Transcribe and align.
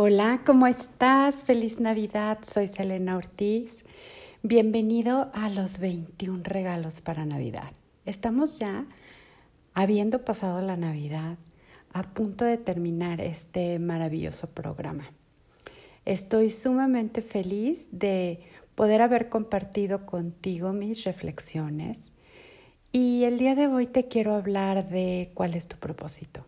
Hola, 0.00 0.42
¿cómo 0.46 0.68
estás? 0.68 1.42
Feliz 1.42 1.80
Navidad, 1.80 2.38
soy 2.42 2.68
Selena 2.68 3.16
Ortiz. 3.16 3.84
Bienvenido 4.44 5.28
a 5.34 5.50
los 5.50 5.80
21 5.80 6.44
regalos 6.44 7.00
para 7.00 7.26
Navidad. 7.26 7.72
Estamos 8.04 8.60
ya, 8.60 8.86
habiendo 9.74 10.24
pasado 10.24 10.60
la 10.60 10.76
Navidad, 10.76 11.36
a 11.92 12.04
punto 12.04 12.44
de 12.44 12.58
terminar 12.58 13.20
este 13.20 13.80
maravilloso 13.80 14.48
programa. 14.50 15.10
Estoy 16.04 16.50
sumamente 16.50 17.20
feliz 17.20 17.88
de 17.90 18.38
poder 18.76 19.02
haber 19.02 19.28
compartido 19.28 20.06
contigo 20.06 20.72
mis 20.72 21.02
reflexiones 21.02 22.12
y 22.92 23.24
el 23.24 23.36
día 23.36 23.56
de 23.56 23.66
hoy 23.66 23.88
te 23.88 24.06
quiero 24.06 24.36
hablar 24.36 24.88
de 24.90 25.32
cuál 25.34 25.54
es 25.54 25.66
tu 25.66 25.76
propósito. 25.76 26.46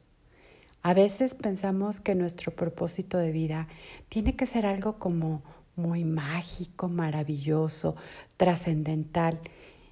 A 0.82 0.94
veces 0.94 1.34
pensamos 1.34 2.00
que 2.00 2.14
nuestro 2.14 2.52
propósito 2.52 3.18
de 3.18 3.32
vida 3.32 3.68
tiene 4.08 4.34
que 4.34 4.46
ser 4.46 4.64
algo 4.64 4.98
como 4.98 5.42
muy 5.76 6.04
mágico, 6.04 6.88
maravilloso, 6.88 7.96
trascendental. 8.36 9.40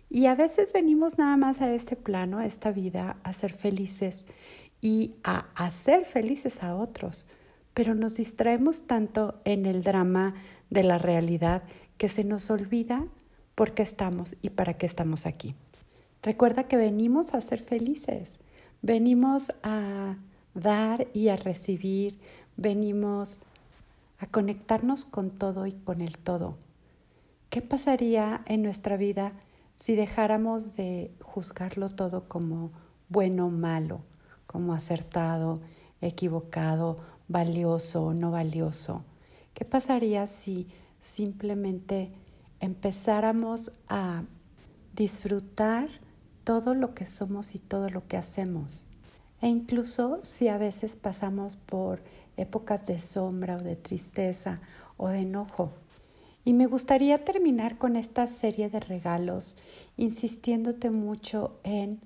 Y 0.09 0.27
a 0.27 0.35
veces 0.35 0.73
venimos 0.73 1.19
nada 1.19 1.37
más 1.37 1.61
a 1.61 1.73
este 1.75 1.97
plano, 1.97 2.39
a 2.39 2.47
esta 2.47 2.73
vida, 2.73 3.19
a 3.23 3.33
ser 3.35 3.53
felices 3.53 4.27
y 4.81 5.17
a 5.25 5.47
hacer 5.55 6.05
felices 6.05 6.63
a 6.63 6.75
otros. 6.75 7.27
Pero 7.75 7.95
nos 7.95 8.17
distraemos 8.17 8.87
tanto 8.87 9.41
en 9.45 9.67
el 9.67 9.83
drama 9.83 10.35
de 10.71 10.83
la 10.83 10.99
realidad 10.99 11.63
que 11.99 12.09
se 12.09 12.25
nos 12.25 12.51
olvida 12.51 13.07
por 13.55 13.75
qué 13.75 13.83
estamos 13.83 14.37
y 14.41 14.51
para 14.51 14.75
qué 14.75 14.87
estamos 14.87 15.27
aquí. 15.27 15.55
Recuerda 16.23 16.65
que 16.65 16.77
venimos 16.77 17.35
a 17.35 17.41
ser 17.41 17.63
felices, 17.63 18.39
venimos 18.83 19.53
a 19.63 20.17
dar 20.55 21.09
y 21.13 21.29
a 21.29 21.37
recibir, 21.37 22.19
venimos 22.57 23.41
a 24.19 24.27
conectarnos 24.27 25.05
con 25.05 25.31
todo 25.31 25.67
y 25.67 25.73
con 25.73 26.01
el 26.01 26.19
todo. 26.19 26.57
¿Qué 27.51 27.63
pasaría 27.63 28.43
en 28.47 28.63
nuestra 28.63 28.97
vida 28.97 29.33
si 29.75 29.95
dejáramos 29.95 30.77
de 30.77 31.13
juzgarlo 31.23 31.89
todo 31.89 32.29
como 32.29 32.73
bueno 33.09 33.47
o 33.47 33.51
malo, 33.51 34.01
como 34.47 34.75
acertado, 34.75 35.61
equivocado, 36.01 36.97
valioso 37.29 38.05
o 38.05 38.15
no 38.15 38.31
valioso? 38.31 39.05
¿Qué 39.55 39.65
pasaría 39.65 40.27
si 40.27 40.69
simplemente 41.01 42.13
empezáramos 42.61 43.73
a 43.89 44.25
disfrutar 44.95 45.89
todo 46.45 46.75
lo 46.75 46.95
que 46.95 47.05
somos 47.05 47.55
y 47.55 47.59
todo 47.59 47.89
lo 47.89 48.07
que 48.09 48.17
hacemos? 48.17 48.87
E 49.41 49.49
incluso 49.49 50.19
si 50.23 50.49
a 50.49 50.59
veces 50.59 50.97
pasamos 50.97 51.57
por 51.57 52.03
épocas 52.37 52.87
de 52.87 53.01
sombra 53.01 53.57
o 53.57 53.61
de 53.61 53.77
tristeza 53.77 54.61
o 54.97 55.09
de 55.09 55.21
enojo. 55.21 55.73
Y 56.45 56.55
me 56.55 56.67
gustaría 56.67 57.25
terminar 57.25 57.79
con 57.79 57.97
esta 57.97 58.27
serie 58.27 58.71
de 58.71 58.81
regalos 58.81 59.57
insistiéndote 59.97 60.91
mucho 60.91 61.59
en 61.63 62.01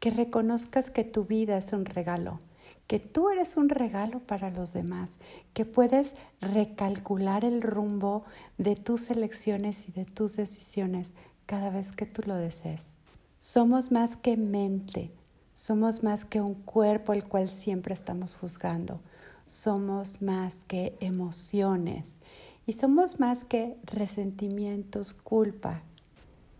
que 0.00 0.10
reconozcas 0.10 0.90
que 0.90 1.04
tu 1.04 1.24
vida 1.24 1.56
es 1.56 1.72
un 1.72 1.86
regalo, 1.86 2.38
que 2.86 3.00
tú 3.00 3.30
eres 3.30 3.56
un 3.56 3.68
regalo 3.68 4.20
para 4.20 4.50
los 4.50 4.72
demás, 4.72 5.18
que 5.54 5.64
puedes 5.64 6.14
recalcular 6.40 7.44
el 7.44 7.62
rumbo 7.62 8.24
de 8.58 8.76
tus 8.76 9.10
elecciones 9.10 9.88
y 9.88 9.92
de 9.92 10.04
tus 10.04 10.36
decisiones 10.36 11.14
cada 11.46 11.70
vez 11.70 11.92
que 11.92 12.06
tú 12.06 12.22
lo 12.26 12.36
desees. 12.36 12.94
Somos 13.38 13.90
más 13.90 14.16
que 14.16 14.36
mente, 14.36 15.10
somos 15.56 16.02
más 16.02 16.26
que 16.26 16.42
un 16.42 16.52
cuerpo 16.52 17.12
al 17.12 17.26
cual 17.26 17.48
siempre 17.48 17.94
estamos 17.94 18.36
juzgando. 18.36 19.00
Somos 19.46 20.20
más 20.20 20.58
que 20.68 20.98
emociones 21.00 22.20
y 22.66 22.74
somos 22.74 23.20
más 23.20 23.42
que 23.42 23.78
resentimientos, 23.84 25.14
culpa. 25.14 25.80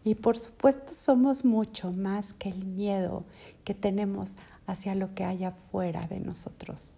Y 0.03 0.15
por 0.15 0.39
supuesto 0.39 0.95
somos 0.95 1.45
mucho 1.45 1.93
más 1.93 2.33
que 2.33 2.49
el 2.49 2.65
miedo 2.65 3.25
que 3.65 3.75
tenemos 3.75 4.37
hacia 4.67 4.95
lo 4.95 5.15
que 5.15 5.25
hay 5.25 5.45
afuera 5.45 6.07
de 6.07 6.21
nosotros. 6.21 6.95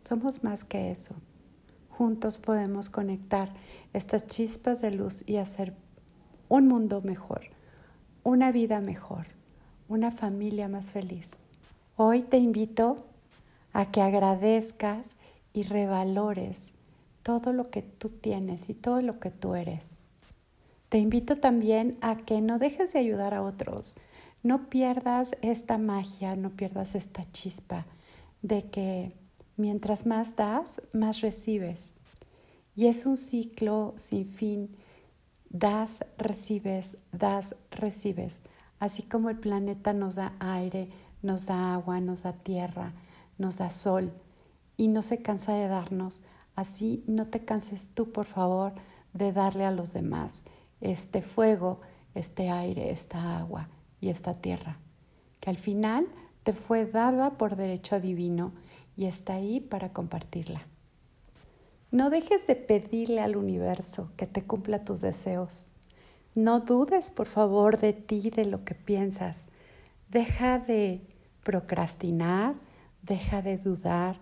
Somos 0.00 0.42
más 0.42 0.64
que 0.64 0.90
eso. 0.90 1.14
Juntos 1.90 2.38
podemos 2.38 2.88
conectar 2.88 3.52
estas 3.92 4.26
chispas 4.26 4.80
de 4.80 4.92
luz 4.92 5.22
y 5.28 5.36
hacer 5.36 5.74
un 6.48 6.66
mundo 6.66 7.02
mejor, 7.02 7.42
una 8.22 8.52
vida 8.52 8.80
mejor, 8.80 9.26
una 9.88 10.10
familia 10.10 10.66
más 10.68 10.92
feliz. 10.92 11.36
Hoy 11.96 12.22
te 12.22 12.38
invito 12.38 13.04
a 13.74 13.90
que 13.90 14.00
agradezcas 14.00 15.16
y 15.52 15.64
revalores 15.64 16.72
todo 17.22 17.52
lo 17.52 17.70
que 17.70 17.82
tú 17.82 18.08
tienes 18.08 18.70
y 18.70 18.74
todo 18.74 19.02
lo 19.02 19.20
que 19.20 19.30
tú 19.30 19.54
eres. 19.54 19.98
Te 20.88 20.98
invito 20.98 21.36
también 21.38 21.98
a 22.00 22.16
que 22.16 22.40
no 22.40 22.58
dejes 22.58 22.94
de 22.94 22.98
ayudar 22.98 23.34
a 23.34 23.42
otros. 23.42 23.96
No 24.42 24.70
pierdas 24.70 25.36
esta 25.42 25.76
magia, 25.76 26.34
no 26.34 26.50
pierdas 26.50 26.94
esta 26.94 27.30
chispa 27.30 27.86
de 28.40 28.70
que 28.70 29.12
mientras 29.58 30.06
más 30.06 30.34
das, 30.34 30.80
más 30.94 31.20
recibes. 31.20 31.92
Y 32.74 32.86
es 32.86 33.04
un 33.04 33.18
ciclo 33.18 33.92
sin 33.98 34.24
fin. 34.24 34.76
Das, 35.50 36.04
recibes, 36.16 36.96
das, 37.12 37.54
recibes. 37.70 38.40
Así 38.78 39.02
como 39.02 39.28
el 39.28 39.38
planeta 39.38 39.92
nos 39.92 40.14
da 40.14 40.34
aire, 40.40 40.88
nos 41.22 41.46
da 41.46 41.74
agua, 41.74 42.00
nos 42.00 42.24
da 42.24 42.32
tierra, 42.32 42.92
nos 43.38 43.56
da 43.56 43.70
sol 43.70 44.12
y 44.76 44.88
no 44.88 45.02
se 45.02 45.22
cansa 45.22 45.54
de 45.54 45.68
darnos. 45.68 46.22
Así 46.54 47.02
no 47.06 47.28
te 47.28 47.44
canses 47.44 47.88
tú, 47.94 48.12
por 48.12 48.26
favor, 48.26 48.74
de 49.14 49.32
darle 49.32 49.64
a 49.64 49.70
los 49.70 49.92
demás 49.92 50.42
este 50.80 51.22
fuego, 51.22 51.80
este 52.14 52.50
aire, 52.50 52.90
esta 52.90 53.38
agua 53.38 53.68
y 54.00 54.10
esta 54.10 54.34
tierra, 54.34 54.78
que 55.40 55.50
al 55.50 55.56
final 55.56 56.06
te 56.42 56.52
fue 56.52 56.86
dada 56.86 57.38
por 57.38 57.56
derecho 57.56 58.00
divino 58.00 58.52
y 58.96 59.06
está 59.06 59.34
ahí 59.34 59.60
para 59.60 59.92
compartirla. 59.92 60.66
No 61.90 62.10
dejes 62.10 62.46
de 62.46 62.56
pedirle 62.56 63.20
al 63.20 63.36
universo 63.36 64.10
que 64.16 64.26
te 64.26 64.42
cumpla 64.42 64.84
tus 64.84 65.02
deseos. 65.02 65.66
No 66.34 66.60
dudes, 66.60 67.10
por 67.10 67.26
favor, 67.26 67.78
de 67.78 67.92
ti, 67.92 68.30
de 68.30 68.46
lo 68.46 68.64
que 68.64 68.74
piensas. 68.74 69.46
Deja 70.08 70.58
de 70.58 71.02
procrastinar, 71.42 72.54
deja 73.02 73.42
de 73.42 73.58
dudar, 73.58 74.20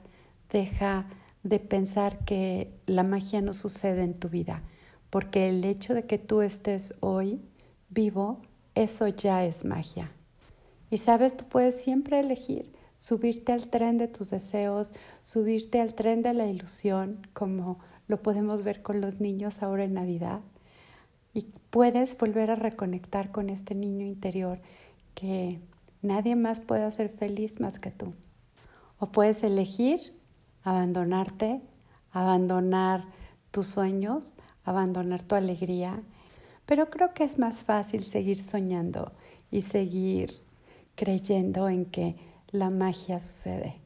deja 0.51 1.07
de 1.43 1.59
pensar 1.59 2.25
que 2.25 2.73
la 2.87 3.03
magia 3.03 3.41
no 3.41 3.53
sucede 3.53 4.03
en 4.03 4.15
tu 4.15 4.29
vida, 4.29 4.63
porque 5.11 5.49
el 5.49 5.65
hecho 5.65 5.95
de 5.95 6.07
que 6.07 6.19
tú 6.19 6.43
estés 6.43 6.95
hoy 7.01 7.41
vivo, 7.89 8.41
eso 8.75 9.09
ya 9.09 9.45
es 9.45 9.65
magia. 9.65 10.13
Y 10.91 10.99
sabes, 10.99 11.37
tú 11.37 11.45
puedes 11.45 11.81
siempre 11.81 12.21
elegir 12.21 12.73
subirte 13.01 13.53
al 13.53 13.69
tren 13.69 13.97
de 13.97 14.09
tus 14.09 14.29
deseos, 14.29 14.93
subirte 15.23 15.81
al 15.81 15.95
tren 15.95 16.21
de 16.21 16.35
la 16.35 16.47
ilusión, 16.47 17.27
como 17.33 17.79
lo 18.09 18.23
podemos 18.23 18.63
ver 18.63 18.83
con 18.83 19.01
los 19.01 19.21
niños 19.21 19.63
ahora 19.63 19.85
en 19.85 19.95
Navidad. 19.95 20.41
Y 21.33 21.47
puedes 21.71 22.19
volver 22.19 22.51
a 22.51 22.57
reconectar 22.57 23.33
con 23.33 23.49
este 23.49 23.75
niño 23.75 24.05
interior 24.05 24.61
que 25.15 25.61
Nadie 26.03 26.35
más 26.35 26.61
puede 26.61 26.85
hacer 26.85 27.11
feliz 27.11 27.61
más 27.61 27.79
que 27.79 27.91
tú. 27.91 28.15
O 28.99 29.07
puedes 29.07 29.43
elegir 29.43 30.15
abandonarte, 30.63 31.61
abandonar 32.13 33.05
tus 33.51 33.67
sueños, 33.67 34.37
abandonar 34.65 35.23
tu 35.23 35.35
alegría, 35.35 36.03
pero 36.67 36.91
creo 36.91 37.13
que 37.15 37.25
es 37.25 37.39
más 37.39 37.63
fácil 37.63 38.05
seguir 38.05 38.43
soñando 38.43 39.13
y 39.51 39.63
seguir 39.63 40.33
creyendo 40.95 41.69
en 41.69 41.85
que 41.85 42.17
la 42.51 42.71
magia 42.71 43.21
sucede. 43.21 43.77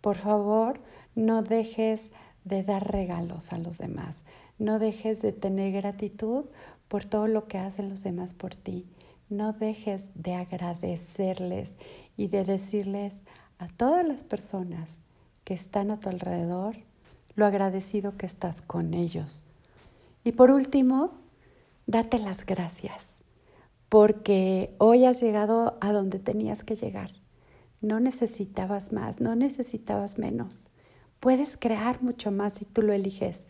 Por 0.00 0.16
favor, 0.16 0.80
no 1.14 1.42
dejes 1.42 2.12
de 2.44 2.62
dar 2.62 2.90
regalos 2.90 3.52
a 3.52 3.58
los 3.58 3.78
demás, 3.78 4.24
no 4.58 4.78
dejes 4.78 5.22
de 5.22 5.32
tener 5.32 5.72
gratitud 5.72 6.46
por 6.88 7.04
todo 7.04 7.26
lo 7.26 7.46
que 7.46 7.58
hacen 7.58 7.88
los 7.88 8.02
demás 8.02 8.32
por 8.32 8.54
ti 8.54 8.86
no 9.28 9.52
dejes 9.52 10.10
de 10.14 10.34
agradecerles 10.34 11.76
y 12.16 12.28
de 12.28 12.44
decirles 12.44 13.22
a 13.58 13.68
todas 13.68 14.06
las 14.06 14.22
personas 14.22 14.98
que 15.44 15.54
están 15.54 15.90
a 15.90 16.00
tu 16.00 16.08
alrededor 16.08 16.76
lo 17.34 17.46
agradecido 17.46 18.16
que 18.16 18.26
estás 18.26 18.62
con 18.62 18.94
ellos. 18.94 19.44
Y 20.24 20.32
por 20.32 20.50
último, 20.50 21.12
date 21.86 22.18
las 22.18 22.44
gracias, 22.44 23.22
porque 23.88 24.74
hoy 24.78 25.04
has 25.04 25.20
llegado 25.20 25.78
a 25.80 25.92
donde 25.92 26.18
tenías 26.18 26.64
que 26.64 26.74
llegar. 26.74 27.12
No 27.80 28.00
necesitabas 28.00 28.92
más, 28.92 29.20
no 29.20 29.36
necesitabas 29.36 30.18
menos. 30.18 30.70
Puedes 31.20 31.56
crear 31.56 32.02
mucho 32.02 32.32
más 32.32 32.54
si 32.54 32.64
tú 32.64 32.82
lo 32.82 32.92
eliges. 32.92 33.46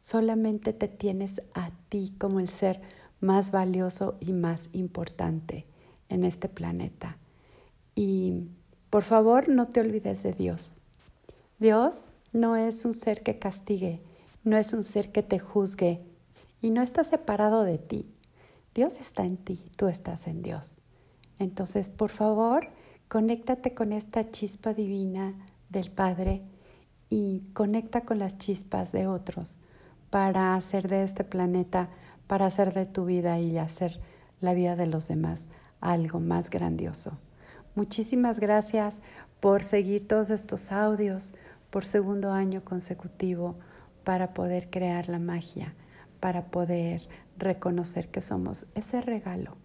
Solamente 0.00 0.72
te 0.72 0.88
tienes 0.88 1.40
a 1.54 1.70
ti 1.88 2.14
como 2.18 2.40
el 2.40 2.48
ser 2.48 2.82
más 3.24 3.50
valioso 3.50 4.16
y 4.20 4.32
más 4.32 4.68
importante 4.72 5.66
en 6.08 6.24
este 6.24 6.48
planeta. 6.48 7.16
Y 7.94 8.48
por 8.90 9.02
favor 9.02 9.48
no 9.48 9.66
te 9.66 9.80
olvides 9.80 10.22
de 10.22 10.32
Dios. 10.32 10.74
Dios 11.58 12.08
no 12.32 12.56
es 12.56 12.84
un 12.84 12.92
ser 12.92 13.22
que 13.22 13.38
castigue, 13.38 14.02
no 14.44 14.56
es 14.56 14.74
un 14.74 14.84
ser 14.84 15.10
que 15.10 15.22
te 15.22 15.38
juzgue 15.38 16.02
y 16.60 16.70
no 16.70 16.82
está 16.82 17.02
separado 17.02 17.64
de 17.64 17.78
ti. 17.78 18.06
Dios 18.74 19.00
está 19.00 19.24
en 19.24 19.38
ti, 19.38 19.70
tú 19.76 19.88
estás 19.88 20.26
en 20.26 20.42
Dios. 20.42 20.76
Entonces, 21.38 21.88
por 21.88 22.10
favor, 22.10 22.68
conéctate 23.08 23.72
con 23.72 23.92
esta 23.92 24.30
chispa 24.30 24.74
divina 24.74 25.34
del 25.70 25.90
Padre 25.90 26.42
y 27.08 27.42
conecta 27.52 28.02
con 28.02 28.18
las 28.18 28.36
chispas 28.36 28.92
de 28.92 29.06
otros 29.06 29.58
para 30.10 30.54
hacer 30.54 30.88
de 30.88 31.04
este 31.04 31.24
planeta, 31.24 31.88
para 32.26 32.46
hacer 32.46 32.72
de 32.72 32.86
tu 32.86 33.04
vida 33.04 33.38
y 33.38 33.58
hacer 33.58 34.00
la 34.40 34.54
vida 34.54 34.76
de 34.76 34.86
los 34.86 35.08
demás 35.08 35.48
algo 35.80 36.20
más 36.20 36.50
grandioso. 36.50 37.18
Muchísimas 37.74 38.38
gracias 38.38 39.02
por 39.40 39.62
seguir 39.62 40.06
todos 40.06 40.30
estos 40.30 40.72
audios 40.72 41.32
por 41.70 41.84
segundo 41.84 42.32
año 42.32 42.64
consecutivo 42.64 43.56
para 44.04 44.32
poder 44.32 44.70
crear 44.70 45.08
la 45.08 45.18
magia, 45.18 45.74
para 46.20 46.46
poder 46.46 47.08
reconocer 47.36 48.08
que 48.08 48.22
somos 48.22 48.66
ese 48.74 49.00
regalo 49.00 49.56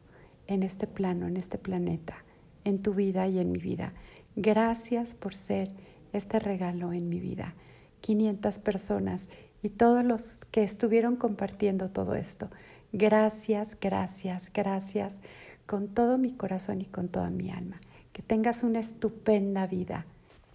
en 0.47 0.63
este 0.63 0.87
plano, 0.87 1.27
en 1.27 1.37
este 1.37 1.57
planeta, 1.57 2.25
en 2.63 2.81
tu 2.81 2.93
vida 2.93 3.27
y 3.27 3.39
en 3.39 3.51
mi 3.51 3.59
vida. 3.59 3.93
Gracias 4.35 5.13
por 5.13 5.35
ser 5.35 5.71
este 6.11 6.39
regalo 6.39 6.91
en 6.93 7.07
mi 7.07 7.19
vida. 7.19 7.53
500 8.01 8.59
personas 8.59 9.29
y 9.61 9.69
todos 9.69 10.03
los 10.03 10.39
que 10.51 10.63
estuvieron 10.63 11.15
compartiendo 11.15 11.89
todo 11.89 12.15
esto. 12.15 12.49
Gracias, 12.91 13.77
gracias, 13.79 14.51
gracias 14.53 15.19
con 15.65 15.87
todo 15.89 16.17
mi 16.17 16.33
corazón 16.33 16.81
y 16.81 16.85
con 16.85 17.09
toda 17.09 17.29
mi 17.29 17.51
alma. 17.51 17.79
Que 18.13 18.23
tengas 18.23 18.63
una 18.63 18.79
estupenda 18.79 19.67
vida, 19.67 20.05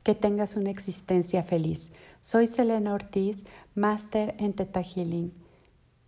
que 0.02 0.14
tengas 0.14 0.56
una 0.56 0.70
existencia 0.70 1.42
feliz. 1.44 1.92
Soy 2.20 2.46
Selena 2.46 2.94
Ortiz, 2.94 3.44
máster 3.74 4.34
en 4.38 4.52
Theta 4.54 4.82
Healing, 4.82 5.32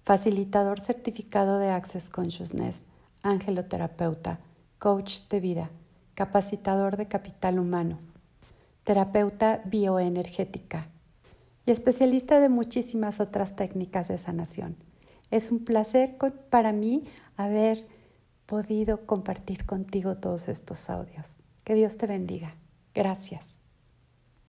facilitador 0.04 0.81
certificado 0.81 1.58
de 1.58 1.70
Access 1.70 2.10
Consciousness, 2.10 2.84
angeloterapeuta, 3.22 4.40
coach 4.78 5.22
de 5.28 5.40
vida, 5.40 5.70
capacitador 6.14 6.96
de 6.96 7.08
capital 7.08 7.58
humano, 7.58 7.99
terapeuta 8.84 9.62
bioenergética 9.64 10.88
y 11.66 11.72
especialista 11.72 12.40
de 12.40 12.48
muchísimas 12.48 13.20
otras 13.20 13.56
técnicas 13.56 14.08
de 14.08 14.18
sanación. 14.18 14.76
Es 15.30 15.50
un 15.50 15.64
placer 15.64 16.16
para 16.48 16.72
mí 16.72 17.04
haber 17.36 17.86
podido 18.46 19.04
compartir 19.04 19.66
contigo 19.66 20.16
todos 20.16 20.48
estos 20.48 20.88
audios. 20.88 21.36
Que 21.64 21.74
Dios 21.74 21.98
te 21.98 22.06
bendiga. 22.06 22.54
Gracias. 22.94 23.58